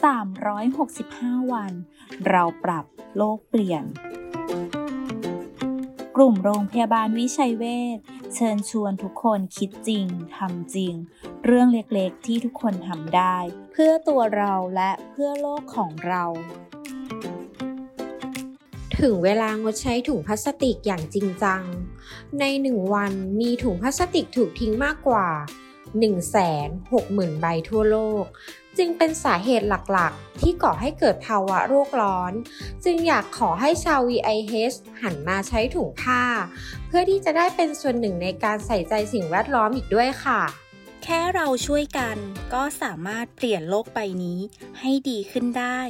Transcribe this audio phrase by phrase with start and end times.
[0.00, 1.72] 365 วัน
[2.28, 2.84] เราปรับ
[3.16, 3.84] โลกเปลี่ยน
[6.16, 7.64] กลุ่มโรงพยาบาลวิชัยเว
[7.96, 7.98] ช
[8.34, 10.94] เชิญชวนทุกคนคิดจริงทำจริง
[11.44, 13.36] เรื่องเล็กๆที่ทุกคนทำได้
[13.72, 16.24] เพื่อตัวเราและเพื่อโลกของเรา
[19.00, 21.62] ถึงเวลางดใช้ถุงพลาสติกอย่างจริงจัง
[22.38, 25.28] ในหนึ่งวันมีถุงพลาสติกถูกทิ้งมากกว่า
[25.92, 28.24] 160,000 ใบทั่วโลก
[28.78, 32.32] จึงเป็นสาเหตุหลักๆ ที่ก่อให้เกิดภาวะโรคร้อน
[32.84, 36.22] จึงอยากขอให้ชาว VIH หันมาใช้ถุงผ้า
[36.86, 40.42] เพื่อที่จะได้เป็นส่วนหนึ่งในการใส่ใจสิ่งแวดล้อมอีกด้วยค่ะ
[41.02, 42.16] แค่เราช่วยกัน
[42.54, 44.38] ก็สามารถเปลี่ยนโลกใบนี้
[44.80, 45.80] ให้ดีขึ้นได้